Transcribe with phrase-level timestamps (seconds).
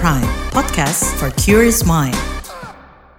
[0.00, 0.24] Prime,
[0.56, 2.16] podcast for curious mind.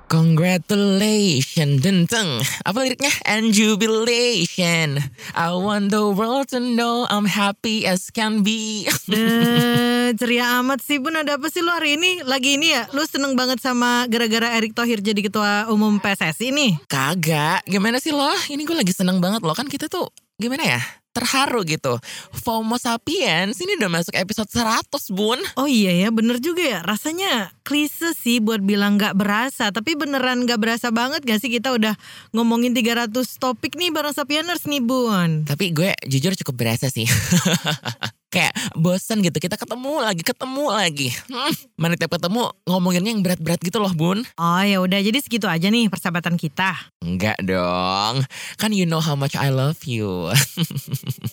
[0.09, 2.41] Congratulations, denteng.
[2.65, 3.13] Apa liriknya?
[3.29, 4.97] And jubilation.
[5.37, 8.89] I want the world to know I'm happy as can be.
[9.13, 13.05] Eh, ceria amat sih Bun ada apa sih lo hari ini Lagi ini ya Lu
[13.05, 18.33] seneng banget sama gara-gara Erick Thohir jadi ketua umum PSSI nih Kagak, gimana sih lo?
[18.49, 19.53] Ini gue lagi seneng banget loh.
[19.53, 20.09] Kan kita tuh
[20.41, 20.81] gimana ya?
[21.11, 21.99] Terharu gitu.
[22.31, 25.39] FOMO Sapiens ini udah masuk episode 100, Bun.
[25.59, 30.47] Oh iya ya bener juga ya Rasanya klise sih buat bilang gak berasa Tapi beneran
[30.47, 31.99] gak berasa banget gak sih Kita udah
[32.31, 37.05] ngomongin 300 topik nih bareng Sapieners nih Bun Tapi gue jujur cukup berasa sih.
[38.31, 41.09] Kayak bosen gitu, kita ketemu lagi, ketemu lagi.
[41.27, 44.23] Hmm, mana tiap ketemu ngomonginnya yang berat-berat gitu loh, Bun.
[44.39, 48.23] Oh ya udah jadi segitu aja nih persahabatan kita Enggak dong.
[48.55, 50.31] Kan you know how much I love you.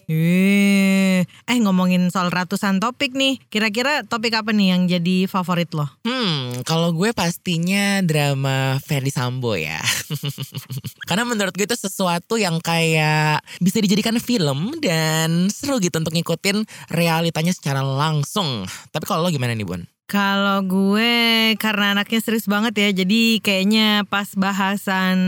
[0.09, 5.84] Eh, eh ngomongin soal ratusan topik nih Kira-kira topik apa nih yang jadi favorit lo?
[6.03, 9.77] Hmm, kalau gue pastinya drama Ferdi Sambo ya.
[11.08, 16.64] Karena menurut gue itu sesuatu yang kayak bisa dijadikan film dan seru gitu untuk ngikutin
[16.89, 18.64] realitanya secara langsung.
[18.91, 19.84] Tapi kalau lo gimana nih Bun?
[20.08, 25.20] Kalau gue karena anaknya serius banget ya, jadi kayaknya pas bahasan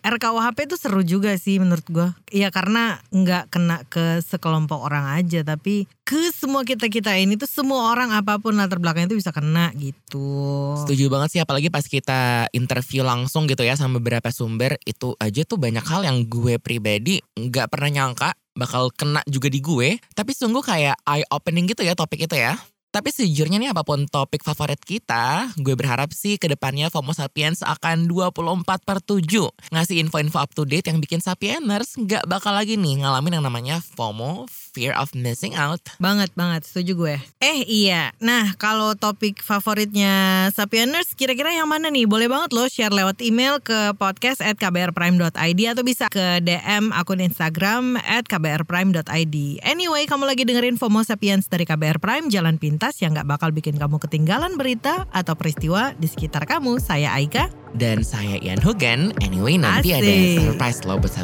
[0.00, 2.08] RKUHP itu seru juga sih menurut gue.
[2.32, 7.44] Iya karena nggak kena ke sekelompok orang aja, tapi ke semua kita kita ini tuh
[7.44, 10.80] semua orang apa pun latar belakangnya itu bisa kena gitu.
[10.80, 15.44] Setuju banget sih apalagi pas kita interview langsung gitu ya sama beberapa sumber itu aja
[15.44, 20.00] tuh banyak hal yang gue pribadi nggak pernah nyangka bakal kena juga di gue.
[20.16, 22.56] Tapi sungguh kayak eye opening gitu ya topik itu ya.
[22.92, 27.64] Tapi sejujurnya nih apa pun topik favorit kita, gue berharap sih ke depannya FOMO Sapiens
[27.64, 29.24] akan 24 per 7.
[29.72, 33.80] Ngasih info-info up to date yang bikin Sapieners nggak bakal lagi nih ngalamin yang namanya
[33.80, 34.44] FOMO,
[34.76, 35.80] Fear of Missing Out.
[36.04, 37.16] Banget banget setuju gue.
[37.40, 42.04] Eh iya, nah kalau topik favoritnya Sapieners kira-kira yang mana nih?
[42.04, 47.24] Boleh banget loh share lewat email ke podcast at kbrprime.id atau bisa ke DM akun
[47.24, 49.36] Instagram at kbrprime.id.
[49.64, 53.78] Anyway, kamu lagi dengerin FOMO Sapiens dari KBR Prime, jalan pintas yang gak bakal bikin
[53.78, 56.82] kamu ketinggalan berita atau peristiwa di sekitar kamu.
[56.82, 57.46] Saya Aika.
[57.78, 59.14] Dan saya Ian Hugen.
[59.22, 60.50] Anyway nanti ada Asik.
[60.50, 61.14] surprise lo buat.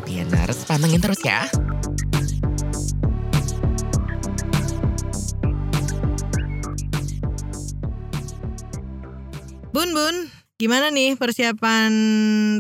[0.71, 1.51] Pantengin terus ya.
[9.75, 10.31] Bun Bun,
[10.63, 11.91] gimana nih persiapan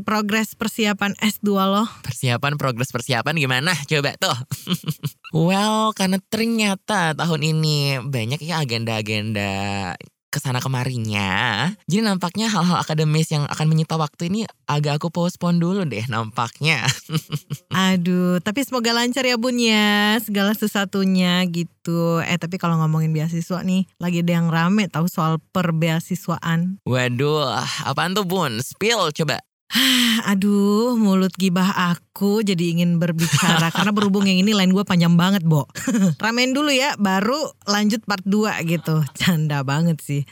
[0.02, 1.86] progres persiapan S2 lo?
[2.02, 3.78] Persiapan progres persiapan gimana?
[3.86, 4.34] Coba tuh.
[5.32, 9.94] well, karena ternyata tahun ini banyak ya agenda-agenda
[10.28, 11.72] ke sana kemarinya.
[11.88, 16.84] Jadi nampaknya hal-hal akademis yang akan menyita waktu ini agak aku postpone dulu deh nampaknya.
[17.72, 22.20] Aduh, tapi semoga lancar ya Bun ya, segala sesuatunya gitu.
[22.20, 26.84] Eh tapi kalau ngomongin beasiswa nih, lagi ada yang rame tahu soal perbeasiswaan.
[26.84, 27.56] Waduh,
[27.88, 28.60] apaan tuh bun?
[28.60, 29.40] Spill coba.
[30.30, 35.46] Aduh, mulut gibah aku jadi ingin berbicara karena berhubung yang ini lain gue panjang banget,
[35.46, 35.70] Bo.
[36.22, 37.38] Ramein dulu ya, baru
[37.70, 39.06] lanjut part 2 gitu.
[39.14, 40.22] Canda banget sih.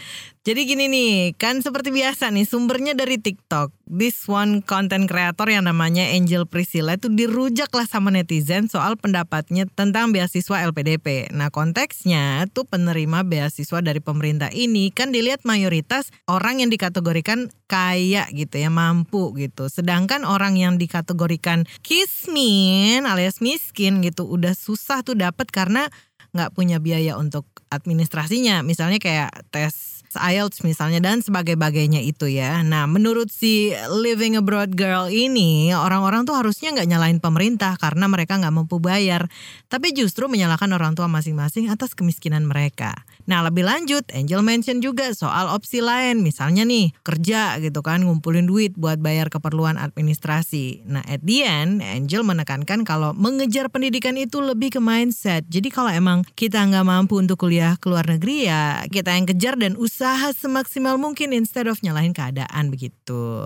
[0.47, 3.75] Jadi gini nih, kan seperti biasa nih sumbernya dari TikTok.
[3.91, 9.67] This one content creator yang namanya Angel Priscilla itu dirujak lah sama netizen soal pendapatnya
[9.67, 11.35] tentang beasiswa LPDP.
[11.35, 18.31] Nah konteksnya tuh penerima beasiswa dari pemerintah ini kan dilihat mayoritas orang yang dikategorikan kaya
[18.31, 19.67] gitu ya, mampu gitu.
[19.67, 25.89] Sedangkan orang yang dikategorikan kismin alias miskin gitu udah susah tuh dapat karena
[26.37, 28.61] nggak punya biaya untuk administrasinya.
[28.61, 32.61] Misalnya kayak tes IELTS misalnya dan sebagai-bagainya itu ya.
[32.65, 38.41] Nah menurut si living abroad girl ini orang-orang tuh harusnya nggak nyalain pemerintah karena mereka
[38.41, 39.29] nggak mampu bayar.
[39.69, 42.95] Tapi justru menyalahkan orang tua masing-masing atas kemiskinan mereka.
[43.27, 46.23] Nah lebih lanjut Angel mention juga soal opsi lain.
[46.23, 50.87] Misalnya nih kerja gitu kan ngumpulin duit buat bayar keperluan administrasi.
[50.87, 55.43] Nah at the end Angel menekankan kalau mengejar pendidikan itu lebih ke mindset.
[55.51, 59.55] Jadi kalau emang kita nggak mampu untuk kuliah ke luar negeri ya kita yang kejar
[59.59, 60.06] dan usaha
[60.37, 63.43] semaksimal mungkin instead of nyalahin keadaan begitu.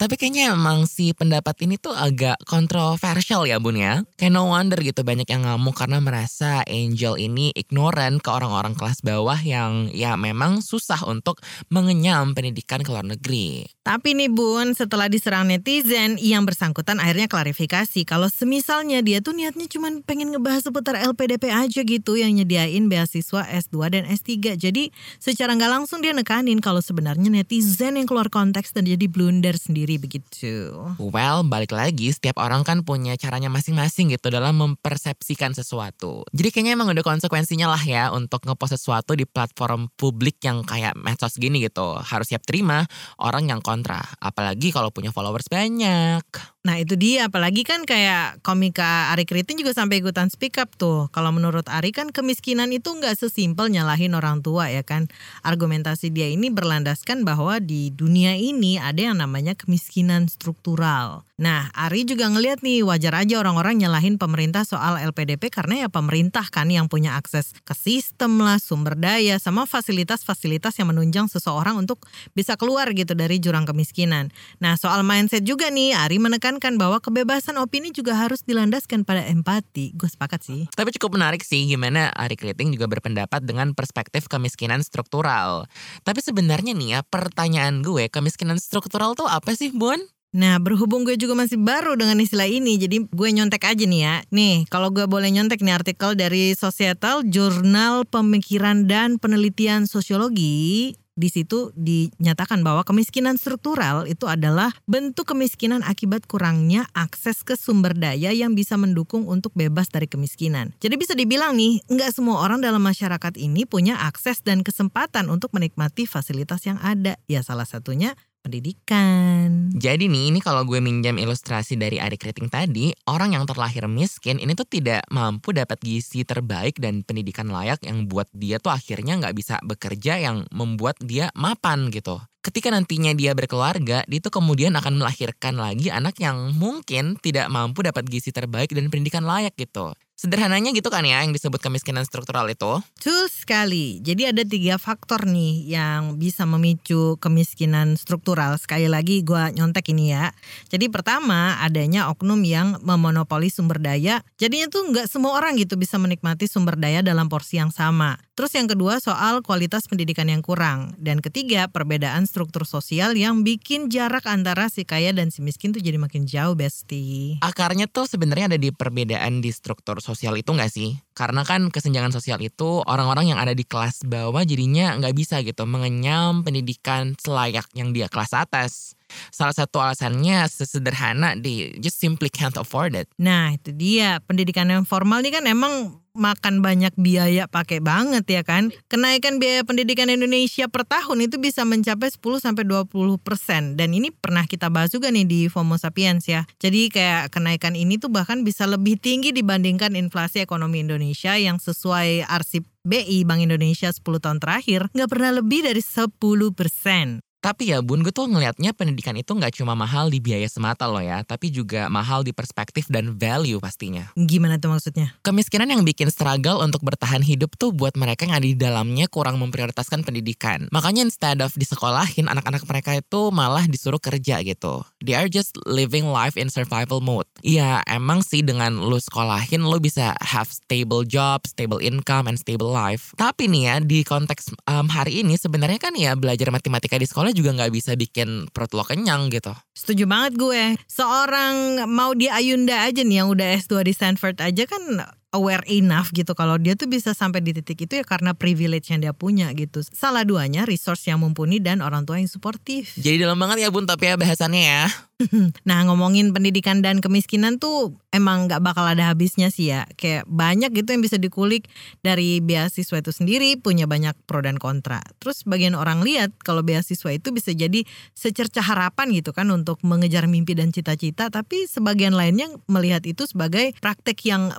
[0.00, 4.02] Tapi kayaknya emang si pendapat ini tuh agak kontroversial ya bun ya.
[4.18, 9.04] Kayak no wonder gitu banyak yang ngamuk karena merasa Angel ini ignorant ke orang-orang kelas
[9.04, 11.38] bawah yang ya memang susah untuk
[11.70, 13.66] mengenyam pendidikan ke luar negeri.
[13.90, 19.66] Tapi nih Bun, setelah diserang netizen, yang bersangkutan akhirnya klarifikasi kalau semisalnya dia tuh niatnya
[19.66, 24.54] cuma pengen ngebahas seputar LPDP aja gitu yang nyediain beasiswa S2 dan S3.
[24.54, 29.58] Jadi secara nggak langsung dia nekanin kalau sebenarnya netizen yang keluar konteks dan jadi blunder
[29.58, 30.70] sendiri begitu.
[31.02, 36.22] Well, balik lagi, setiap orang kan punya caranya masing-masing gitu dalam mempersepsikan sesuatu.
[36.30, 40.94] Jadi kayaknya emang udah konsekuensinya lah ya untuk ngepost sesuatu di platform publik yang kayak
[40.94, 41.98] medsos gini gitu.
[41.98, 42.86] Harus siap terima
[43.18, 44.04] orang yang kontra.
[44.20, 46.20] Apalagi kalau punya followers banyak.
[46.60, 51.08] Nah itu dia, apalagi kan kayak komika Ari Kritin juga sampai ikutan speak up tuh.
[51.08, 55.08] Kalau menurut Ari kan kemiskinan itu nggak sesimpel nyalahin orang tua ya kan.
[55.40, 61.24] Argumentasi dia ini berlandaskan bahwa di dunia ini ada yang namanya kemiskinan struktural.
[61.40, 66.44] Nah Ari juga ngelihat nih wajar aja orang-orang nyalahin pemerintah soal LPDP karena ya pemerintah
[66.52, 72.04] kan yang punya akses ke sistem lah, sumber daya, sama fasilitas-fasilitas yang menunjang seseorang untuk
[72.36, 74.28] bisa keluar gitu dari jurang kemiskinan.
[74.60, 76.20] Nah soal mindset juga nih Ari
[76.50, 79.94] menekankan bahwa kebebasan opini juga harus dilandaskan pada empati.
[79.94, 80.66] Gue sepakat sih.
[80.74, 85.70] Tapi cukup menarik sih gimana Ari Kriting juga berpendapat dengan perspektif kemiskinan struktural.
[86.02, 90.02] Tapi sebenarnya nih ya pertanyaan gue kemiskinan struktural tuh apa sih Bun?
[90.34, 94.14] Nah berhubung gue juga masih baru dengan istilah ini Jadi gue nyontek aja nih ya
[94.30, 101.28] Nih kalau gue boleh nyontek nih artikel dari Societal Jurnal Pemikiran dan Penelitian Sosiologi di
[101.28, 108.30] situ dinyatakan bahwa kemiskinan struktural itu adalah bentuk kemiskinan akibat kurangnya akses ke sumber daya
[108.32, 110.72] yang bisa mendukung untuk bebas dari kemiskinan.
[110.78, 115.52] Jadi bisa dibilang nih, nggak semua orang dalam masyarakat ini punya akses dan kesempatan untuk
[115.52, 117.18] menikmati fasilitas yang ada.
[117.28, 119.70] Ya salah satunya pendidikan.
[119.76, 124.40] Jadi nih, ini kalau gue minjam ilustrasi dari Ari Kriting tadi, orang yang terlahir miskin
[124.40, 129.20] ini tuh tidak mampu dapat gizi terbaik dan pendidikan layak yang buat dia tuh akhirnya
[129.20, 132.18] nggak bisa bekerja yang membuat dia mapan gitu.
[132.40, 137.84] Ketika nantinya dia berkeluarga, dia tuh kemudian akan melahirkan lagi anak yang mungkin tidak mampu
[137.84, 139.92] dapat gizi terbaik dan pendidikan layak gitu.
[140.20, 142.84] Sederhananya gitu kan ya yang disebut kemiskinan struktural itu.
[143.00, 144.04] Betul sekali.
[144.04, 148.60] Jadi ada tiga faktor nih yang bisa memicu kemiskinan struktural.
[148.60, 150.28] Sekali lagi gue nyontek ini ya.
[150.68, 154.20] Jadi pertama adanya oknum yang memonopoli sumber daya.
[154.36, 158.20] Jadinya tuh nggak semua orang gitu bisa menikmati sumber daya dalam porsi yang sama.
[158.36, 161.00] Terus yang kedua soal kualitas pendidikan yang kurang.
[161.00, 165.80] Dan ketiga perbedaan struktur sosial yang bikin jarak antara si kaya dan si miskin tuh
[165.80, 167.40] jadi makin jauh bestie.
[167.40, 170.98] Akarnya tuh sebenarnya ada di perbedaan di struktur sosial itu nggak sih?
[171.12, 175.68] Karena kan kesenjangan sosial itu orang-orang yang ada di kelas bawah jadinya nggak bisa gitu
[175.68, 178.98] mengenyam pendidikan selayak yang dia kelas atas.
[179.30, 183.10] Salah satu alasannya sesederhana di just simply can't afford it.
[183.20, 188.42] Nah itu dia pendidikan yang formal ini kan emang makan banyak biaya pakai banget ya
[188.42, 188.74] kan.
[188.90, 194.10] Kenaikan biaya pendidikan Indonesia per tahun itu bisa mencapai 10 sampai 20 persen dan ini
[194.10, 196.46] pernah kita bahas juga nih di FOMO Sapiens ya.
[196.58, 202.26] Jadi kayak kenaikan ini tuh bahkan bisa lebih tinggi dibandingkan inflasi ekonomi Indonesia yang sesuai
[202.26, 206.10] arsip BI Bank Indonesia 10 tahun terakhir nggak pernah lebih dari 10
[206.56, 207.20] persen.
[207.40, 211.00] Tapi ya bun, gue tuh ngelihatnya pendidikan itu nggak cuma mahal di biaya semata loh
[211.00, 214.12] ya, tapi juga mahal di perspektif dan value pastinya.
[214.12, 215.16] Gimana tuh maksudnya?
[215.24, 219.40] Kemiskinan yang bikin struggle untuk bertahan hidup tuh buat mereka yang ada di dalamnya kurang
[219.40, 220.68] memprioritaskan pendidikan.
[220.68, 224.84] Makanya instead of disekolahin, anak-anak mereka itu malah disuruh kerja gitu.
[225.00, 227.24] They are just living life in survival mode.
[227.40, 232.68] Iya, emang sih dengan lu sekolahin lu bisa have stable job, stable income, and stable
[232.68, 233.16] life.
[233.16, 237.29] Tapi nih ya, di konteks um, hari ini sebenarnya kan ya belajar matematika di sekolah
[237.34, 239.54] juga nggak bisa bikin perut lo kenyang gitu.
[239.74, 240.62] Setuju banget gue.
[240.88, 244.82] Seorang mau di Ayunda aja nih yang udah S2 di Stanford aja kan
[245.30, 249.00] aware enough gitu kalau dia tuh bisa sampai di titik itu ya karena privilege yang
[249.02, 249.82] dia punya gitu.
[249.86, 252.98] Salah duanya resource yang mumpuni dan orang tua yang suportif.
[252.98, 254.84] Jadi dalam banget ya Bun tapi ya bahasannya ya.
[255.68, 259.86] nah ngomongin pendidikan dan kemiskinan tuh emang gak bakal ada habisnya sih ya.
[259.94, 261.70] Kayak banyak gitu yang bisa dikulik
[262.02, 265.04] dari beasiswa itu sendiri punya banyak pro dan kontra.
[265.22, 267.84] Terus bagian orang lihat kalau beasiswa itu bisa jadi
[268.16, 271.30] secerca harapan gitu kan untuk mengejar mimpi dan cita-cita.
[271.30, 274.56] Tapi sebagian lainnya melihat itu sebagai praktek yang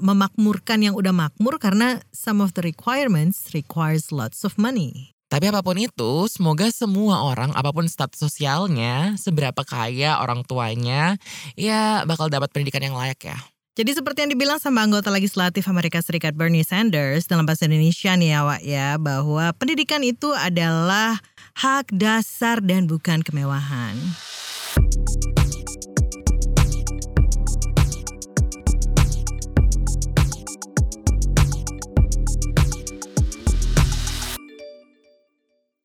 [0.62, 5.10] memakmurkan yang udah makmur karena some of the requirements requires lots of money.
[5.32, 11.18] Tapi apa pun itu, semoga semua orang, apa pun status sosialnya, seberapa kaya orang tuanya,
[11.58, 13.38] ya bakal dapat pendidikan yang layak ya.
[13.74, 18.30] Jadi seperti yang dibilang sama anggota legislatif Amerika Serikat Bernie Sanders dalam bahasa Indonesia nih
[18.36, 21.18] ya Wak ya, bahwa pendidikan itu adalah
[21.58, 23.96] hak dasar dan bukan kemewahan.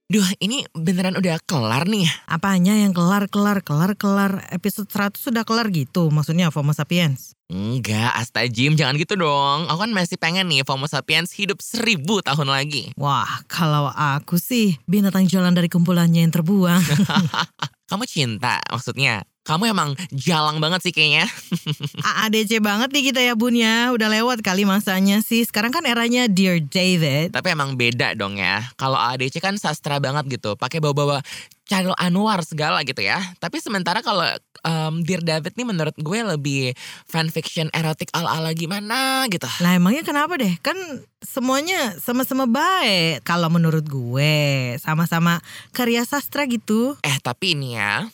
[0.07, 2.07] Duh ini beneran udah kelar nih.
[2.31, 4.47] Apanya yang kelar, kelar, kelar, kelar.
[4.55, 7.35] Episode 100 sudah kelar gitu maksudnya FOMO Sapiens.
[7.51, 9.67] Enggak, Asta Jim jangan gitu dong.
[9.67, 12.95] Aku kan masih pengen nih FOMO Sapiens hidup seribu tahun lagi.
[12.95, 16.87] Wah, kalau aku sih binatang jalan dari kumpulannya yang terbuang.
[17.91, 19.27] Kamu cinta maksudnya?
[19.47, 21.31] Kamu emang jalang banget sih kayaknya.
[22.27, 23.95] AADC banget nih kita ya bun ya.
[23.95, 25.47] Udah lewat kali masanya sih.
[25.47, 27.31] Sekarang kan eranya Dear David.
[27.31, 28.67] Tapi emang beda dong ya.
[28.75, 30.59] Kalau ADC kan sastra banget gitu.
[30.59, 31.23] Pakai bawa-bawa
[31.67, 33.19] Channel Anwar segala gitu ya.
[33.43, 34.27] Tapi sementara kalau
[34.63, 36.75] um, Dear David nih menurut gue lebih
[37.07, 39.47] fanfiction erotik ala-ala gimana gitu.
[39.63, 40.59] Lah emangnya kenapa deh?
[40.63, 40.79] Kan
[41.23, 43.27] semuanya sama-sama baik.
[43.27, 45.43] Kalau menurut gue sama-sama
[45.75, 46.95] karya sastra gitu.
[47.03, 48.07] Eh tapi ini ya.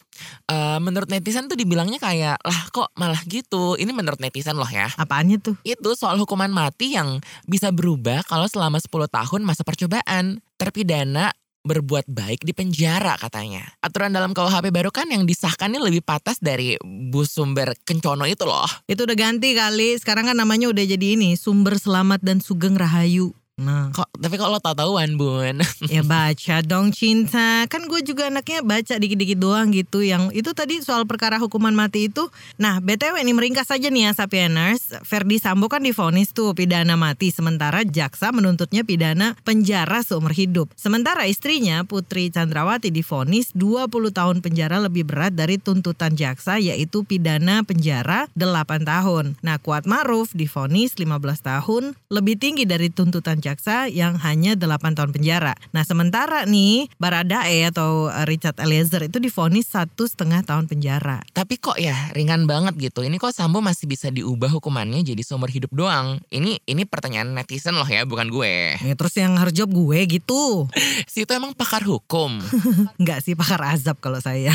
[0.47, 3.75] Uh, menurut netizen tuh dibilangnya kayak lah kok malah gitu.
[3.77, 4.89] Ini menurut netizen loh ya.
[4.97, 5.57] Apaannya tuh?
[5.65, 10.41] Itu soal hukuman mati yang bisa berubah kalau selama 10 tahun masa percobaan.
[10.61, 13.63] Terpidana berbuat baik di penjara katanya.
[13.79, 18.43] Aturan dalam KUHP baru kan yang disahkan ini lebih patas dari Bu Sumber Kencono itu
[18.43, 18.67] loh.
[18.91, 19.95] Itu udah ganti kali.
[19.97, 23.31] Sekarang kan namanya udah jadi ini Sumber Selamat dan Sugeng Rahayu.
[23.61, 25.61] Nah, Kok tapi kok lo tau tahuan bun?
[25.93, 27.69] ya baca dong cinta.
[27.69, 30.01] Kan gue juga anaknya baca dikit-dikit doang gitu.
[30.01, 32.33] Yang itu tadi soal perkara hukuman mati itu.
[32.57, 35.05] Nah, BTW ini meringkas saja nih ya Sapieners.
[35.05, 37.29] Ferdi Sambo kan difonis tuh pidana mati.
[37.29, 40.73] Sementara jaksa menuntutnya pidana penjara seumur hidup.
[40.73, 47.61] Sementara istrinya Putri Chandrawati difonis 20 tahun penjara lebih berat dari tuntutan jaksa yaitu pidana
[47.69, 49.37] penjara 8 tahun.
[49.45, 55.11] Nah, Kuat Maruf difonis 15 tahun lebih tinggi dari tuntutan jaksa yang hanya 8 tahun
[55.11, 55.59] penjara.
[55.75, 61.27] Nah sementara nih Baradae atau Richard Eliezer itu difonis satu setengah tahun penjara.
[61.35, 63.03] Tapi kok ya ringan banget gitu.
[63.03, 66.23] Ini kok Sambo masih bisa diubah hukumannya jadi seumur hidup doang.
[66.31, 68.79] Ini ini pertanyaan netizen loh ya, bukan gue.
[68.79, 70.71] Ya, terus yang harus jawab gue gitu.
[71.13, 72.39] si itu emang pakar hukum.
[73.01, 74.53] Enggak sih pakar azab kalau saya.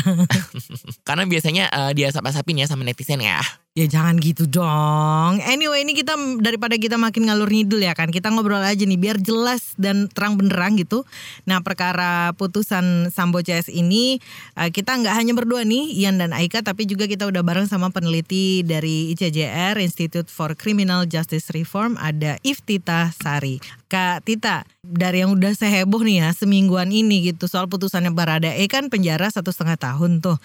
[1.08, 3.42] Karena biasanya uh, dia asap-asapin ya sama netizen ya.
[3.78, 5.38] Ya jangan gitu dong.
[5.46, 8.10] Anyway ini kita daripada kita makin ngalur ngidul ya kan.
[8.10, 11.08] Kita ngobrol aja nih biar jelas dan terang benderang gitu.
[11.48, 14.20] Nah perkara putusan Sambo CS ini
[14.54, 17.88] eh, kita nggak hanya berdua nih Ian dan Aika tapi juga kita udah bareng sama
[17.88, 23.58] peneliti dari ICJR Institute for Criminal Justice Reform ada Iftita Sari.
[23.88, 28.92] Kak Tita dari yang udah seheboh nih ya semingguan ini gitu soal putusannya Baradae kan
[28.92, 30.36] penjara satu setengah tahun tuh.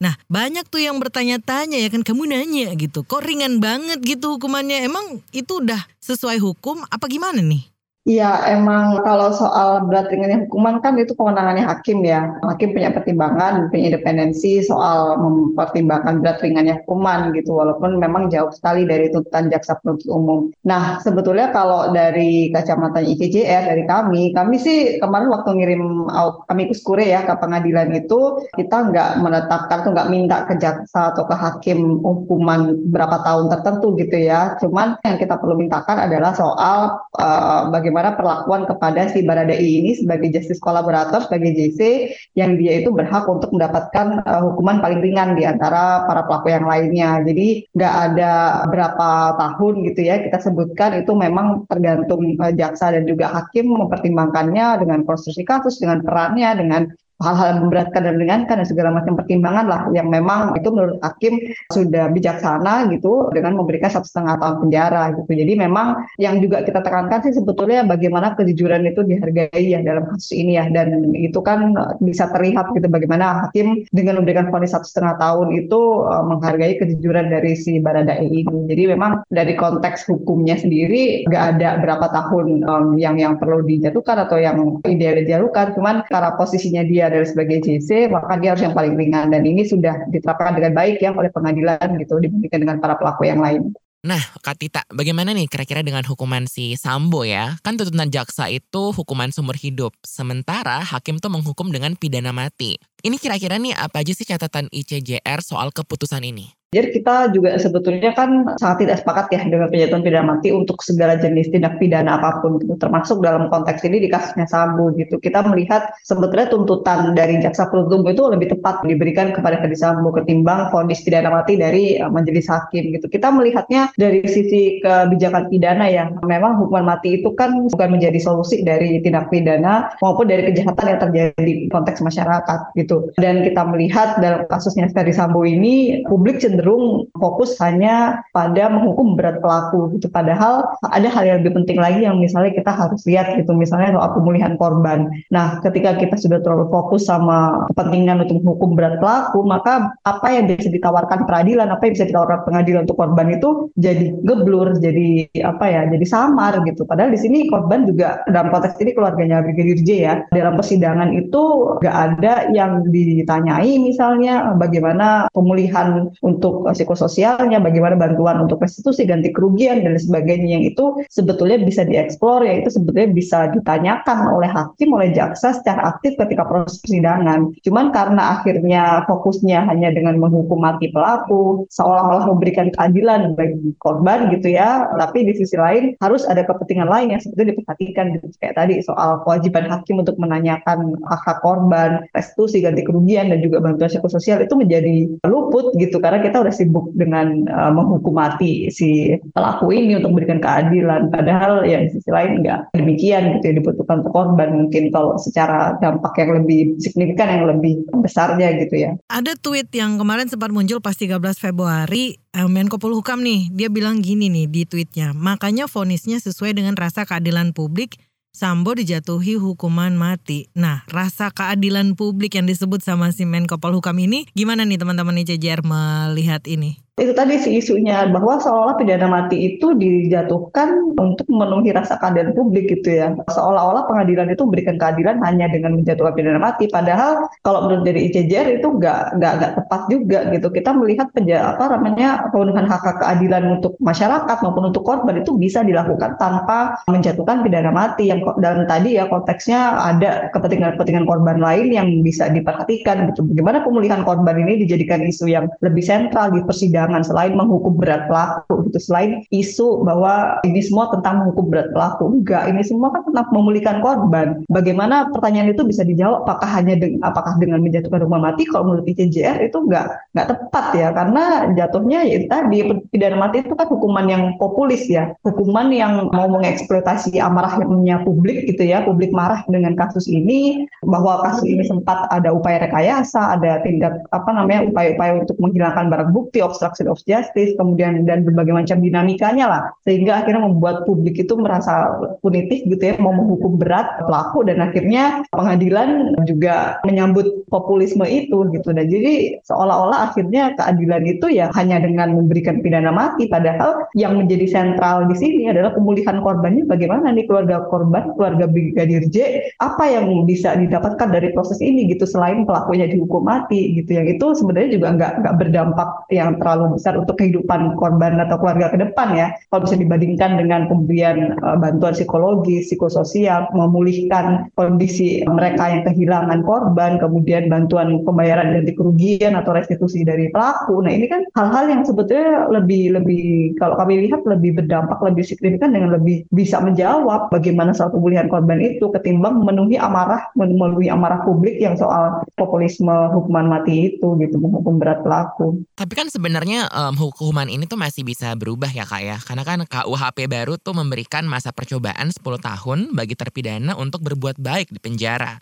[0.00, 4.84] Nah banyak tuh yang bertanya-tanya ya kan kamu nanya gitu kok ringan banget gitu hukumannya
[4.84, 7.64] emang itu udah sesuai hukum apa gimana nih?
[8.08, 12.32] Iya, emang kalau soal berat ringannya hukuman kan itu kewenangannya hakim ya.
[12.48, 18.88] Hakim punya pertimbangan, punya independensi soal mempertimbangkan berat ringannya hukuman gitu, walaupun memang jauh sekali
[18.88, 20.48] dari tuntutan jaksa penuntut umum.
[20.64, 26.08] Nah, sebetulnya kalau dari kacamata ICJR, dari kami, kami sih kemarin waktu ngirim
[26.48, 31.28] kami kure ya ke pengadilan itu, kita nggak menetapkan tuh nggak minta ke jaksa atau
[31.28, 34.56] ke hakim hukuman berapa tahun tertentu gitu ya.
[34.56, 39.98] Cuman yang kita perlu mintakan adalah soal uh, bagaimana bagaimana perlakuan kepada si Baradae ini
[39.98, 42.06] sebagai justice kolaborator, sebagai JC
[42.38, 46.70] yang dia itu berhak untuk mendapatkan uh, hukuman paling ringan di antara para pelaku yang
[46.70, 47.26] lainnya.
[47.26, 48.32] Jadi nggak ada
[48.70, 54.86] berapa tahun gitu ya kita sebutkan itu memang tergantung uh, jaksa dan juga hakim mempertimbangkannya
[54.86, 56.86] dengan konstruksi kasus, dengan perannya, dengan
[57.20, 61.36] hal-hal yang memberatkan dan meringankan dan segala macam pertimbangan lah yang memang itu menurut hakim
[61.68, 65.30] sudah bijaksana gitu dengan memberikan satu setengah tahun penjara gitu.
[65.30, 70.32] Jadi memang yang juga kita tekankan sih sebetulnya bagaimana kejujuran itu dihargai ya dalam kasus
[70.32, 75.20] ini ya dan itu kan bisa terlihat gitu bagaimana hakim dengan memberikan vonis satu setengah
[75.20, 78.64] tahun itu uh, menghargai kejujuran dari si Baradae ini.
[78.70, 84.24] Jadi memang dari konteks hukumnya sendiri nggak ada berapa tahun um, yang yang perlu dijatuhkan
[84.24, 88.72] atau yang ideal dijatuhkan, cuman karena posisinya dia adalah sebagai JC, maka dia harus yang
[88.78, 92.94] paling ringan dan ini sudah diterapkan dengan baik ya oleh pengadilan gitu dibandingkan dengan para
[92.94, 93.74] pelaku yang lain.
[94.00, 97.60] Nah, Kak Tita, bagaimana nih kira-kira dengan hukuman si Sambo ya?
[97.60, 102.80] Kan tuntutan jaksa itu hukuman seumur hidup, sementara hakim tuh menghukum dengan pidana mati.
[103.04, 106.59] Ini kira-kira nih apa aja sih catatan ICJR soal keputusan ini?
[106.70, 111.18] Jadi kita juga sebetulnya kan sangat tidak sepakat ya dengan penjatuhan pidana mati untuk segala
[111.18, 112.78] jenis tindak pidana apa pun gitu.
[112.78, 115.18] Termasuk dalam konteks ini di kasusnya Sambo gitu.
[115.18, 120.14] Kita melihat sebetulnya tuntutan dari jaksa penuntut umum itu lebih tepat diberikan kepada Ferdi Sambo
[120.14, 123.10] ketimbang vonis pidana mati dari uh, majelis hakim gitu.
[123.10, 128.62] Kita melihatnya dari sisi kebijakan pidana yang memang hukuman mati itu kan bukan menjadi solusi
[128.62, 133.10] dari tindak pidana maupun dari kejahatan yang terjadi di konteks masyarakat gitu.
[133.18, 139.16] Dan kita melihat dalam kasusnya Ferdi Sambo ini publik cenderung cenderung fokus hanya pada menghukum
[139.16, 140.12] berat pelaku gitu.
[140.12, 144.12] Padahal ada hal yang lebih penting lagi yang misalnya kita harus lihat gitu, misalnya soal
[144.12, 145.08] pemulihan korban.
[145.32, 150.52] Nah, ketika kita sudah terlalu fokus sama kepentingan untuk menghukum berat pelaku, maka apa yang
[150.52, 155.64] bisa ditawarkan peradilan, apa yang bisa ditawarkan pengadilan untuk korban itu jadi geblur, jadi apa
[155.64, 156.84] ya, jadi samar gitu.
[156.84, 161.42] Padahal di sini korban juga dalam konteks ini keluarganya Brigadir J ya, dalam persidangan itu
[161.80, 169.82] nggak ada yang ditanyai misalnya bagaimana pemulihan untuk psikososialnya, bagaimana bantuan untuk restitusi ganti kerugian
[169.82, 175.14] dan sebagainya yang itu sebetulnya bisa dieksplor ya itu sebetulnya bisa ditanyakan oleh hakim oleh
[175.14, 177.54] jaksa secara aktif ketika proses persidangan.
[177.62, 184.52] Cuman karena akhirnya fokusnya hanya dengan menghukum mati pelaku, seolah-olah memberikan keadilan bagi korban gitu
[184.52, 188.26] ya, tapi di sisi lain harus ada kepentingan lain yang sebetulnya diperhatikan gitu.
[188.40, 193.90] Kayak tadi soal kewajiban hakim untuk menanyakan hak-hak korban, restitusi ganti kerugian dan juga bantuan
[193.92, 199.70] psikososial itu menjadi luput gitu karena kita udah sibuk dengan uh, menghukum mati si pelaku
[199.72, 204.12] ini untuk memberikan keadilan padahal ya di sisi lain enggak demikian gitu ya dibutuhkan untuk
[204.14, 208.90] korban mungkin kalau secara dampak yang lebih signifikan yang lebih besarnya gitu ya.
[209.08, 214.02] Ada tweet yang kemarin sempat muncul pas 13 Februari eh, Menko Polhukam nih dia bilang
[214.02, 220.46] gini nih di tweetnya makanya vonisnya sesuai dengan rasa keadilan publik Sambo dijatuhi hukuman mati.
[220.54, 225.66] Nah, rasa keadilan publik yang disebut sama si Menko Polhukam ini, gimana nih teman-teman ICJR
[225.66, 226.78] melihat ini?
[227.00, 232.68] Itu tadi si isunya bahwa seolah-olah pidana mati itu dijatuhkan untuk memenuhi rasa keadilan publik
[232.68, 233.16] gitu ya.
[233.30, 236.68] Seolah-olah pengadilan itu memberikan keadilan hanya dengan menjatuhkan pidana mati.
[236.68, 240.46] Padahal kalau menurut dari ICJR itu nggak nggak nggak tepat juga gitu.
[240.52, 245.32] Kita melihat penja, apa namanya pemenuhan hak hak keadilan untuk masyarakat maupun untuk korban itu
[245.40, 251.72] bisa dilakukan tanpa menjatuhkan pidana mati yang dan tadi ya konteksnya ada kepentingan-kepentingan korban lain
[251.72, 253.24] yang bisa diperhatikan gitu.
[253.24, 258.08] Bagaimana pemulihan korban ini dijadikan isu yang lebih sentral di persidangan jangan selain menghukum berat
[258.08, 262.08] pelaku gitu selain isu bahwa ini semua tentang menghukum berat pelaku.
[262.08, 264.40] Enggak ini semua kan tentang memulihkan korban.
[264.48, 266.24] Bagaimana pertanyaan itu bisa dijawab?
[266.24, 268.48] Apakah hanya dengan apakah dengan menjatuhkan hukuman mati?
[268.48, 272.56] Kalau menurut ICJR itu enggak enggak tepat ya karena jatuhnya ya tadi
[272.88, 275.12] pidana mati itu kan hukuman yang populis ya.
[275.20, 281.44] Hukuman yang mau mengeksploitasi amarahnya publik gitu ya publik marah dengan kasus ini bahwa kasus
[281.44, 286.69] ini sempat ada upaya rekayasa ada tindak apa namanya upaya-upaya untuk menghilangkan barang bukti obstruksi
[286.70, 291.98] obstruction of justice, kemudian dan berbagai macam dinamikanya lah, sehingga akhirnya membuat publik itu merasa
[292.22, 298.68] punitif gitu ya, mau menghukum berat pelaku dan akhirnya pengadilan juga menyambut populisme itu gitu.
[298.70, 304.46] Dan jadi seolah-olah akhirnya keadilan itu ya hanya dengan memberikan pidana mati, padahal yang menjadi
[304.46, 309.16] sentral di sini adalah pemulihan korbannya bagaimana nih keluarga korban, keluarga Brigadir J,
[309.58, 313.96] apa yang bisa didapatkan dari proses ini gitu selain pelakunya dihukum mati gitu.
[313.96, 318.68] Yang itu sebenarnya juga nggak nggak berdampak yang terlalu besar untuk kehidupan korban atau keluarga
[318.74, 319.26] ke depan ya.
[319.48, 327.00] Kalau bisa dibandingkan dengan pemberian uh, bantuan psikologi, psikososial, memulihkan kondisi mereka yang kehilangan korban,
[327.00, 330.82] kemudian bantuan pembayaran ganti kerugian atau restitusi dari pelaku.
[330.82, 335.70] Nah ini kan hal-hal yang sebetulnya lebih lebih kalau kami lihat lebih berdampak lebih signifikan
[335.70, 341.62] dengan lebih bisa menjawab bagaimana soal pemulihan korban itu ketimbang memenuhi amarah memenuhi amarah publik
[341.62, 345.62] yang soal populisme hukuman mati itu gitu menghukum berat pelaku.
[345.78, 349.16] Tapi kan sebenarnya um, hukuman ini tuh masih bisa berubah ya kak ya.
[349.22, 354.74] Karena kan KUHP baru tuh memberikan masa percobaan 10 tahun bagi terpidana untuk berbuat baik
[354.74, 355.38] di penjara.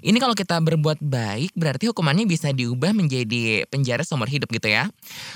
[0.00, 4.88] Ini kalau kita berbuat baik berarti hukumannya bisa diubah menjadi penjara seumur hidup gitu ya.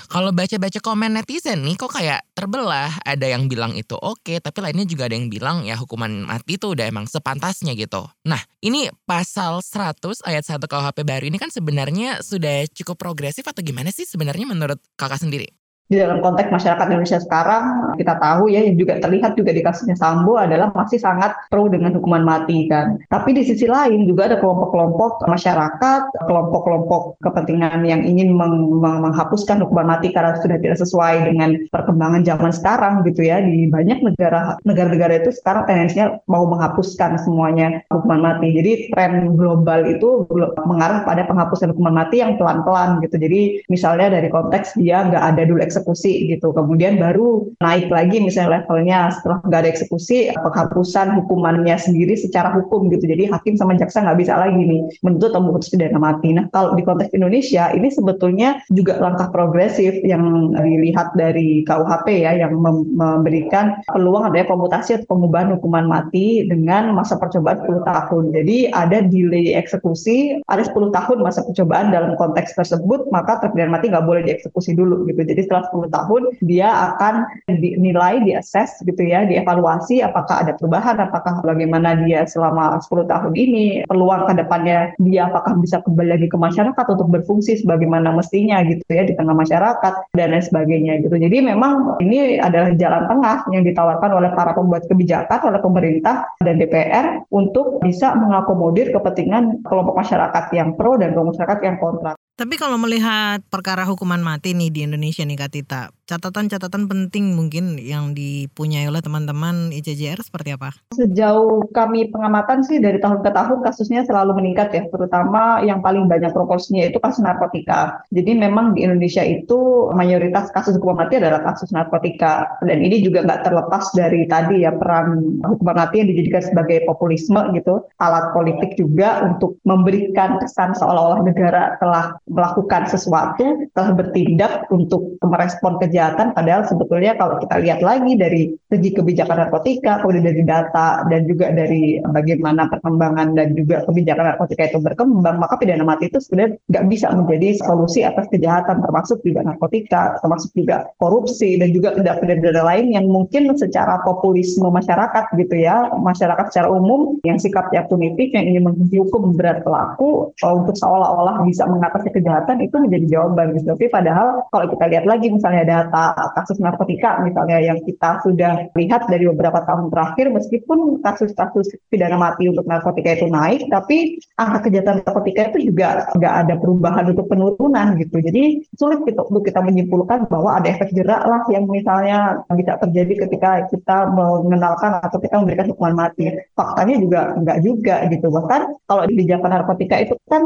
[0.07, 2.91] Kalau baca-baca komen netizen nih kok kayak terbelah.
[3.05, 6.71] Ada yang bilang itu oke, tapi lainnya juga ada yang bilang ya hukuman mati itu
[6.71, 8.05] udah emang sepantasnya gitu.
[8.25, 13.61] Nah ini pasal 100 ayat 1 KUHP baru ini kan sebenarnya sudah cukup progresif atau
[13.61, 15.64] gimana sih sebenarnya menurut kakak sendiri?
[15.85, 19.93] Di dalam konteks masyarakat Indonesia sekarang kita tahu ya yang juga terlihat juga di kasusnya
[19.93, 22.97] Sambo adalah masih sangat pro dengan hukuman mati kan.
[23.05, 29.97] Tapi di sisi lain juga ada kelompok-kelompok masyarakat, kelompok-kelompok kepentingan yang ingin meng menghapuskan hukuman
[29.97, 33.37] mati karena sudah tidak sesuai dengan perkembangan zaman sekarang gitu ya.
[33.45, 38.57] Di banyak negara negara-negara itu sekarang tendensinya mau menghapuskan semuanya hukuman mati.
[38.57, 40.25] Jadi tren global itu
[40.65, 43.21] mengarah pada penghapusan hukuman mati yang pelan-pelan gitu.
[43.21, 46.55] Jadi misalnya dari konteks dia nggak ada dulu eksekusi gitu.
[46.55, 52.87] Kemudian baru naik lagi misalnya levelnya setelah nggak ada eksekusi penghapusan hukumannya sendiri secara hukum
[52.87, 53.03] gitu.
[53.03, 56.31] Jadi hakim sama jaksa nggak bisa lagi nih menuntut atau memutus pidana mati.
[56.31, 62.31] Nah kalau di konteks Indonesia ini sebetulnya juga langkah progresif yang dilihat dari KUHP ya
[62.39, 62.55] yang
[62.95, 68.23] memberikan peluang adanya komutasi atau pengubahan hukuman mati dengan masa percobaan 10 tahun.
[68.31, 73.91] Jadi ada delay eksekusi, ada 10 tahun masa percobaan dalam konteks tersebut, maka terpidana mati
[73.91, 75.25] nggak boleh dieksekusi dulu gitu.
[75.25, 81.41] Jadi setelah 10 tahun dia akan dinilai, diakses gitu ya, dievaluasi apakah ada perubahan, apakah
[81.41, 86.37] bagaimana dia selama 10 tahun ini, peluang ke depannya dia apakah bisa kembali lagi ke
[86.37, 91.15] masyarakat untuk berfungsi sebagaimana mestinya gitu ya di tengah masyarakat dan lain sebagainya gitu.
[91.15, 96.57] Jadi memang ini adalah jalan tengah yang ditawarkan oleh para pembuat kebijakan, oleh pemerintah dan
[96.57, 102.13] DPR untuk bisa mengakomodir kepentingan kelompok masyarakat yang pro dan kelompok masyarakat yang kontra.
[102.35, 107.81] Tapi kalau melihat perkara hukuman mati nih di Indonesia nih Kak Tita, catatan-catatan penting mungkin
[107.81, 110.77] yang dipunyai oleh teman-teman ICJR seperti apa?
[110.93, 116.05] Sejauh kami pengamatan sih dari tahun ke tahun kasusnya selalu meningkat ya, terutama yang paling
[116.05, 118.05] banyak proporsinya itu kasus narkotika.
[118.13, 122.61] Jadi memang di Indonesia itu mayoritas kasus hukuman mati adalah kasus narkotika.
[122.61, 127.41] Dan ini juga nggak terlepas dari tadi ya peran hukuman mati yang dijadikan sebagai populisme
[127.57, 135.17] gitu, alat politik juga untuk memberikan kesan seolah-olah negara telah melakukan sesuatu, telah bertindak untuk
[135.25, 140.43] merespon kejahatan kejahatan padahal sebetulnya kalau kita lihat lagi dari segi kebijakan narkotika kemudian dari
[140.43, 146.11] data dan juga dari bagaimana perkembangan dan juga kebijakan narkotika itu berkembang maka pidana mati
[146.11, 151.71] itu sebenarnya nggak bisa menjadi solusi atas kejahatan termasuk juga narkotika termasuk juga korupsi dan
[151.71, 157.39] juga tindak pidana lain yang mungkin secara populisme masyarakat gitu ya masyarakat secara umum yang
[157.39, 163.05] sikapnya punitif yang ingin menghukum berat pelaku eh, untuk seolah-olah bisa mengatasi kejahatan itu menjadi
[163.15, 163.77] jawaban gitu.
[163.77, 168.71] Tapi padahal kalau kita lihat lagi misalnya ada data kasus narkotika misalnya yang kita sudah
[168.73, 174.69] lihat dari beberapa tahun terakhir meskipun kasus-kasus pidana mati untuk narkotika itu naik tapi angka
[174.69, 178.17] kejahatan narkotika itu juga nggak ada perubahan untuk penurunan gitu.
[178.23, 183.27] Jadi sulit gitu untuk kita menyimpulkan bahwa ada efek jerak lah yang misalnya bisa terjadi
[183.27, 186.31] ketika kita mengenalkan atau kita memberikan hukuman mati.
[186.55, 188.27] Faktanya juga nggak juga gitu.
[188.31, 190.41] Bahkan kalau di kebijakan narkotika itu kan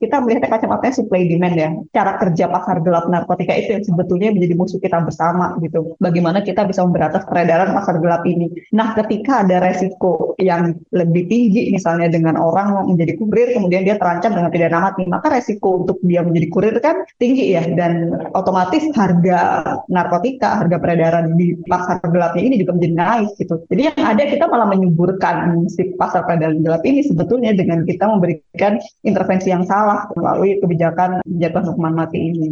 [0.00, 1.68] kita melihat kacamatanya supply demand ya.
[1.92, 5.94] Cara kerja pasar gelap narkotika itu yang sebetulnya menjadi musuh kita bersama gitu.
[6.00, 8.50] Bagaimana kita bisa memberantas peredaran pasar gelap ini.
[8.72, 14.32] Nah, ketika ada resiko yang lebih tinggi misalnya dengan orang menjadi kurir kemudian dia terancam
[14.32, 19.62] dengan pidana mati, maka resiko untuk dia menjadi kurir kan tinggi ya dan otomatis harga
[19.92, 23.54] narkotika, harga peredaran di pasar gelapnya ini juga menjadi naik gitu.
[23.68, 28.80] Jadi yang ada kita malah menyuburkan si pasar peredaran gelap ini sebetulnya dengan kita memberikan
[29.04, 32.48] intervensi yang salah melalui kebijakan jatuh hukuman mati ini.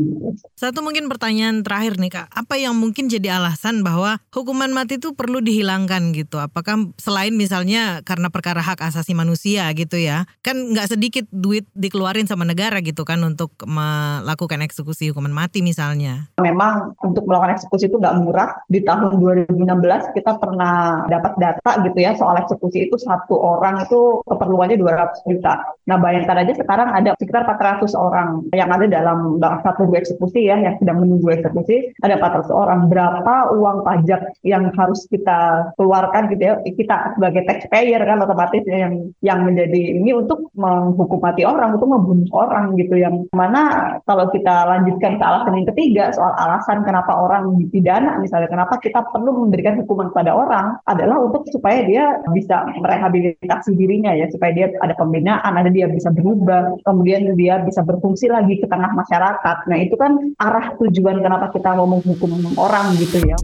[0.59, 5.39] Satu mungkin pertanyaan terakhir nih apa yang mungkin jadi alasan bahwa hukuman mati itu perlu
[5.39, 6.43] dihilangkan gitu?
[6.43, 12.27] Apakah selain misalnya karena perkara hak asasi manusia gitu ya, kan nggak sedikit duit dikeluarin
[12.27, 16.27] sama negara gitu kan untuk melakukan eksekusi hukuman mati misalnya?
[16.43, 18.59] Memang untuk melakukan eksekusi itu nggak murah.
[18.67, 24.25] Di tahun 2016 kita pernah dapat data gitu ya soal eksekusi itu satu orang itu
[24.27, 25.63] keperluannya 200 juta.
[25.87, 30.75] Nah bayangkan aja sekarang ada sekitar 400 orang yang ada dalam satu eksekusi ya yang
[30.81, 36.55] sedang menunggu eksekusi ada 400 orang berapa uang pajak yang harus kita keluarkan gitu ya
[36.65, 42.29] kita sebagai taxpayer kan otomatis yang yang menjadi ini untuk menghukum mati orang untuk membunuh
[42.33, 42.97] orang gitu.
[42.99, 48.49] Yang mana kalau kita lanjutkan ke alasan yang ketiga soal alasan kenapa orang dipidana misalnya
[48.49, 54.27] kenapa kita perlu memberikan hukuman pada orang adalah untuk supaya dia bisa merehabilitasi dirinya ya
[54.33, 58.95] supaya dia ada pembinaan ada dia bisa berubah kemudian dia bisa berfungsi lagi ke tengah
[58.95, 59.57] masyarakat.
[59.69, 63.39] Nah itu kan arah tujuan kenapa kita mau menghukum orang gitu ya.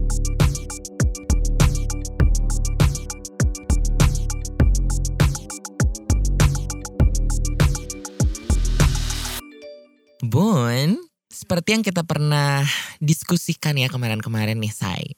[10.25, 10.99] Bun,
[11.31, 12.65] seperti yang kita pernah
[12.99, 15.15] diskusikan ya kemarin-kemarin nih, Say.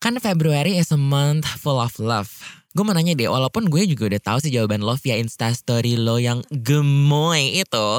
[0.00, 2.32] Kan Februari is a month full of love.
[2.70, 6.22] Gue mau nanya deh, walaupun gue juga udah tahu sih jawaban lo via instastory lo
[6.22, 7.90] yang gemoy itu.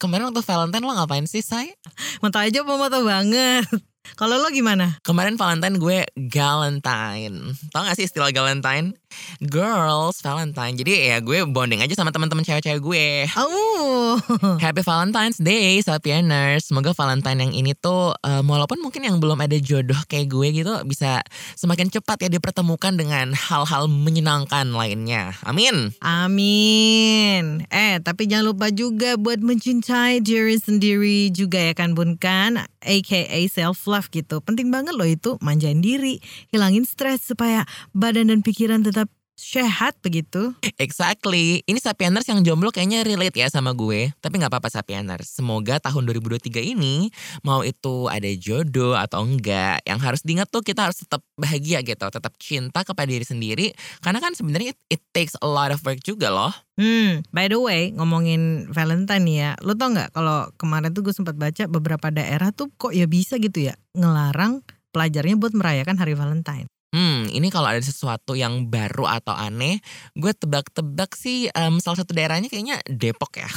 [0.00, 1.70] Kemarin waktu Valentine lo ngapain sih, Say?
[2.18, 3.68] Mantap aja, mau mata banget.
[4.14, 4.96] Kalau lo gimana?
[5.02, 7.52] Kemarin Valentine gue Galentine.
[7.74, 8.94] Tau gak sih istilah Galentine?
[9.38, 10.74] Girls Valentine.
[10.74, 13.06] Jadi ya gue bonding aja sama teman-teman cewek-cewek gue.
[13.38, 14.18] Oh,
[14.62, 16.66] Happy Valentine's Day, Sapieners.
[16.68, 20.72] Semoga Valentine yang ini tuh, um, walaupun mungkin yang belum ada jodoh kayak gue gitu,
[20.88, 21.22] bisa
[21.54, 25.34] semakin cepat ya dipertemukan dengan hal-hal menyenangkan lainnya.
[25.46, 25.94] Amin.
[26.02, 27.64] amin.
[27.70, 32.66] Eh, tapi jangan lupa juga buat mencintai diri sendiri juga ya kan Bun kan?
[32.82, 34.40] AKA self love gitu.
[34.40, 39.07] Penting banget loh itu manjain diri, hilangin stres supaya badan dan pikiran tetap
[39.38, 40.50] sehat begitu.
[40.82, 41.62] Exactly.
[41.62, 44.10] Ini Sapieners yang jomblo kayaknya relate ya sama gue.
[44.18, 45.30] Tapi nggak apa-apa Sapieners.
[45.30, 47.14] Semoga tahun 2023 ini
[47.46, 49.78] mau itu ada jodoh atau enggak.
[49.86, 52.10] Yang harus diingat tuh kita harus tetap bahagia gitu.
[52.10, 53.66] Tetap cinta kepada diri sendiri.
[54.02, 56.50] Karena kan sebenarnya it, it takes a lot of work juga loh.
[56.74, 61.34] Hmm, by the way, ngomongin Valentine ya, lo tau nggak kalau kemarin tuh gue sempat
[61.34, 64.62] baca beberapa daerah tuh kok ya bisa gitu ya ngelarang
[64.94, 66.70] pelajarnya buat merayakan hari Valentine.
[66.88, 69.84] Hmm, ini kalau ada sesuatu yang baru atau aneh,
[70.16, 73.48] gue tebak-tebak sih em, salah satu daerahnya kayaknya Depok ya.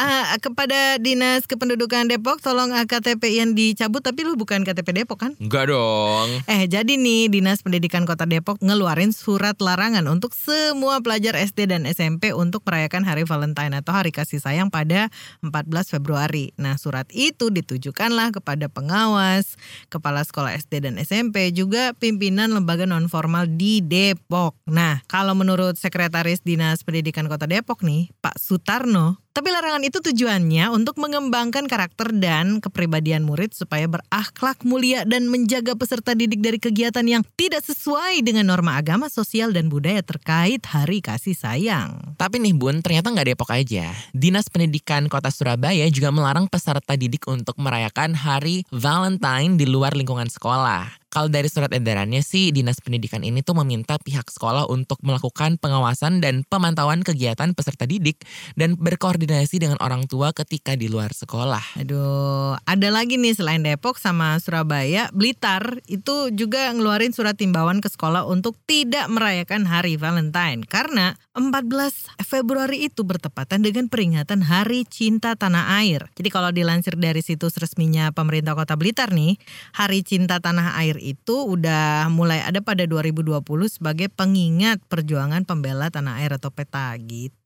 [0.00, 5.28] Ah, kepada Dinas Kependudukan Depok, tolong ah, KTP yang dicabut, tapi lu bukan KTP Depok
[5.28, 5.32] kan?
[5.36, 6.28] Enggak dong.
[6.48, 11.84] Eh, jadi nih Dinas Pendidikan Kota Depok ngeluarin surat larangan untuk semua pelajar SD dan
[11.84, 15.12] SMP untuk merayakan Hari Valentine atau Hari Kasih Sayang pada
[15.44, 16.56] 14 Februari.
[16.56, 19.60] Nah, surat itu ditujukanlah kepada pengawas,
[19.92, 24.54] kepala sekolah SD dan SMP, juga pimpinan lembaga non formal di Depok.
[24.70, 30.70] Nah, kalau menurut Sekretaris Dinas Pendidikan Kota Depok nih, Pak Sutarno, tapi larangan itu tujuannya
[30.70, 37.02] untuk mengembangkan karakter dan kepribadian murid supaya berakhlak mulia dan menjaga peserta didik dari kegiatan
[37.02, 42.14] yang tidak sesuai dengan norma agama, sosial, dan budaya terkait hari kasih sayang.
[42.14, 43.90] Tapi nih Bun, ternyata nggak Depok aja.
[44.14, 50.30] Dinas Pendidikan Kota Surabaya juga melarang peserta didik untuk merayakan hari Valentine di luar lingkungan
[50.30, 51.02] sekolah.
[51.10, 56.18] Kalau dari surat edarannya sih, Dinas Pendidikan ini tuh meminta pihak sekolah untuk melakukan pengawasan
[56.18, 58.26] dan pemantauan kegiatan peserta didik
[58.58, 61.80] dan berkoordinasi dengan orang tua ketika di luar sekolah.
[61.80, 67.88] Aduh, ada lagi nih selain Depok sama Surabaya, Blitar itu juga ngeluarin surat timbauan ke
[67.88, 75.34] sekolah untuk tidak merayakan hari Valentine karena 14 Februari itu bertepatan dengan peringatan Hari Cinta
[75.34, 76.10] Tanah Air.
[76.14, 79.34] Jadi kalau dilansir dari situs resminya pemerintah Kota Blitar nih,
[79.74, 86.22] Hari Cinta Tanah Air itu udah mulai ada pada 2020 sebagai pengingat perjuangan pembela tanah
[86.22, 87.43] air atau PETA gitu.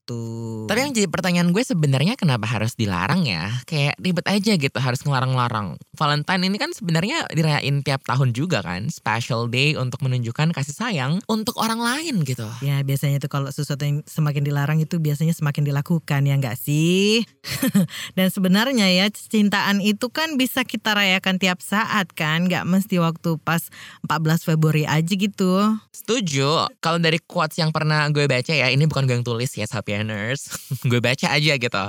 [0.65, 3.49] Tapi yang jadi pertanyaan gue sebenarnya kenapa harus dilarang ya?
[3.65, 5.77] Kayak ribet aja gitu harus ngelarang-larang.
[5.97, 11.13] Valentine ini kan sebenarnya dirayain tiap tahun juga kan, special day untuk menunjukkan kasih sayang
[11.29, 12.47] untuk orang lain gitu.
[12.65, 17.25] Ya biasanya tuh kalau sesuatu yang semakin dilarang itu biasanya semakin dilakukan ya enggak sih?
[18.17, 23.37] Dan sebenarnya ya cintaan itu kan bisa kita rayakan tiap saat kan, nggak mesti waktu
[23.41, 23.67] pas
[24.05, 25.75] 14 Februari aja gitu.
[25.91, 26.71] Setuju.
[26.79, 29.67] Kalau dari quotes yang pernah gue baca ya, ini bukan gue yang tulis ya
[29.99, 30.47] Sapieners.
[30.89, 31.83] gue baca aja gitu.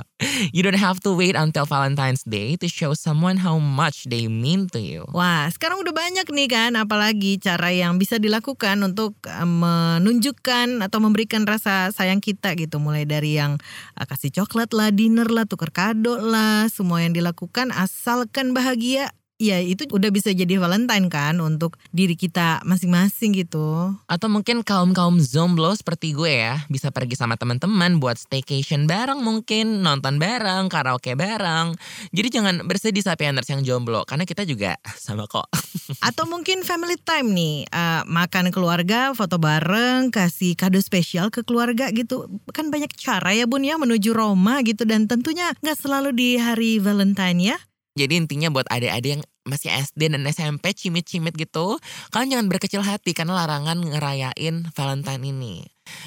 [0.51, 4.67] You don't have to wait until Valentine's Day to show someone how much they mean
[4.75, 5.07] to you.
[5.15, 10.99] Wah, sekarang udah banyak nih kan, apalagi cara yang bisa dilakukan untuk eh, menunjukkan atau
[10.99, 12.83] memberikan rasa sayang kita gitu.
[12.83, 13.55] Mulai dari yang
[13.95, 19.07] eh, kasih coklat lah, dinner lah, tuker kado lah, semua yang dilakukan asalkan bahagia.
[19.41, 23.89] Ya itu udah bisa jadi Valentine kan untuk diri kita masing-masing gitu.
[24.05, 29.81] Atau mungkin kaum-kaum zomblo seperti gue ya, bisa pergi sama teman-teman buat staycation bareng mungkin,
[29.81, 31.73] nonton bareng, karaoke bareng.
[32.13, 34.77] Jadi jangan bersedih Sapieners yang jomblo, karena kita juga
[35.09, 35.49] sama kok.
[36.07, 41.89] Atau mungkin family time nih, eh, makan keluarga, foto bareng, kasih kado spesial ke keluarga
[41.89, 42.29] gitu.
[42.53, 46.77] Kan banyak cara ya bun ya menuju Roma gitu dan tentunya nggak selalu di hari
[46.77, 47.57] Valentine ya.
[47.97, 51.75] Jadi intinya buat adik-adik yang masih SD dan SMP cimit-cimit gitu,
[52.13, 55.55] kalian jangan berkecil hati karena larangan ngerayain Valentine ini.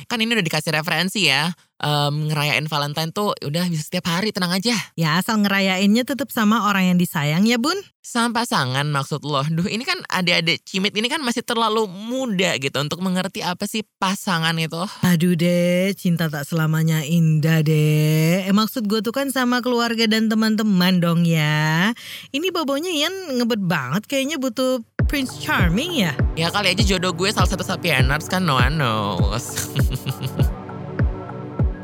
[0.07, 4.55] Kan ini udah dikasih referensi ya, em, ngerayain Valentine tuh udah bisa setiap hari, tenang
[4.55, 4.75] aja.
[4.95, 7.77] Ya asal ngerayainnya tetap sama orang yang disayang ya bun.
[8.05, 12.77] Sama pasangan maksud lo, duh ini kan adik-adik cimit ini kan masih terlalu muda gitu
[12.77, 14.85] untuk mengerti apa sih pasangan itu.
[15.01, 18.45] Aduh deh, cinta tak selamanya indah deh.
[18.45, 21.97] Eh, maksud gue tuh kan sama keluarga dan teman-teman dong ya.
[22.29, 26.13] Ini bobonya Ian ngebet banget kayaknya butuh Prince Charming ya.
[26.35, 29.69] Ya kali aja jodoh gue salah satu Sapieners kan no one knows.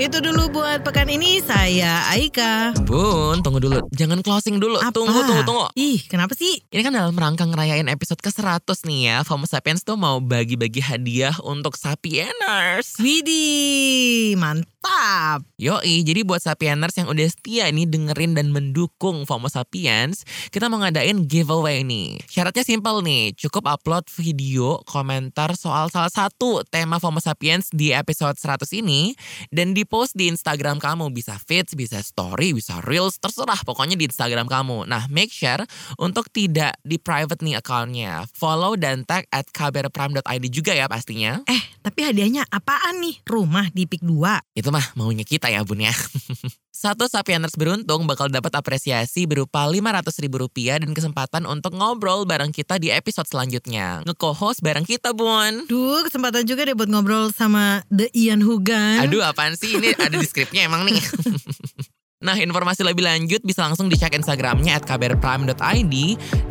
[0.01, 2.73] Itu dulu buat pekan ini saya Aika.
[2.89, 3.85] Bun, tunggu dulu.
[3.93, 4.81] Jangan closing dulu.
[4.81, 4.97] Apa?
[4.97, 5.69] Tunggu, tunggu, tunggu.
[5.77, 6.65] Ih, kenapa sih?
[6.73, 9.17] Ini kan dalam rangka ngerayain episode ke-100 nih ya.
[9.29, 12.97] FOMO Sapiens tuh mau bagi-bagi hadiah untuk Sapieners.
[12.97, 15.45] Widih, mantap Mantap.
[15.61, 20.81] Yoi, jadi buat Sapieners yang udah setia nih dengerin dan mendukung FOMO Sapiens, kita mau
[20.81, 22.17] ngadain giveaway nih.
[22.25, 28.41] Syaratnya simpel nih, cukup upload video komentar soal salah satu tema FOMO Sapiens di episode
[28.41, 29.13] 100 ini
[29.53, 31.13] dan di post di Instagram kamu.
[31.13, 34.89] Bisa feeds, bisa story, bisa reels, terserah pokoknya di Instagram kamu.
[34.89, 35.61] Nah, make sure
[36.01, 38.25] untuk tidak di private nih accountnya.
[38.33, 41.45] Follow dan tag at kbrprime.id juga ya pastinya.
[41.45, 43.21] Eh, tapi hadiahnya apaan nih?
[43.29, 44.57] Rumah di PIK 2.
[44.57, 45.93] Itu mah maunya kita ya bun ya.
[46.81, 52.55] Satu Sapieners beruntung bakal dapat apresiasi berupa 500 ribu rupiah dan kesempatan untuk ngobrol bareng
[52.55, 54.01] kita di episode selanjutnya.
[54.09, 55.69] Nge-co-host bareng kita bun.
[55.69, 59.05] Duh, kesempatan juga deh buat ngobrol sama The Ian Hugan.
[59.05, 61.03] Aduh apaan sih ini ada di skripnya emang nih.
[62.21, 65.95] Nah informasi lebih lanjut bisa langsung dicek Instagramnya at kbrprime.id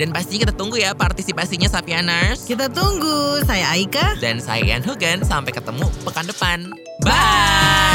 [0.02, 3.46] Dan pastinya kita tunggu ya partisipasinya Sapieners Kita tunggu.
[3.46, 4.18] Saya Aika.
[4.18, 6.58] Dan saya Ian Hugan, sampai ketemu pekan depan.
[7.06, 7.89] Bye!